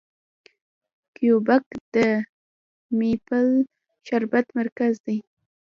کیوبیک 1.15 1.65
د 1.93 1.95
میپل 2.97 3.47
شربت 4.05 4.45
مرکز 4.59 4.93
دی. 5.05 5.17